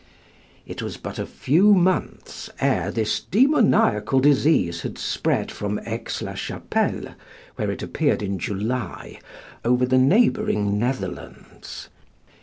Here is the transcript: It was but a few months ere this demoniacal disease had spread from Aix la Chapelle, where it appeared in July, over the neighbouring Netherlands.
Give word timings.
It 0.65 0.81
was 0.81 0.97
but 0.97 1.19
a 1.19 1.27
few 1.27 1.75
months 1.75 2.49
ere 2.59 2.89
this 2.89 3.19
demoniacal 3.19 4.19
disease 4.19 4.81
had 4.81 4.97
spread 4.97 5.51
from 5.51 5.79
Aix 5.85 6.23
la 6.23 6.33
Chapelle, 6.33 7.13
where 7.55 7.69
it 7.69 7.83
appeared 7.83 8.23
in 8.23 8.39
July, 8.39 9.19
over 9.63 9.85
the 9.85 9.99
neighbouring 9.99 10.79
Netherlands. 10.79 11.89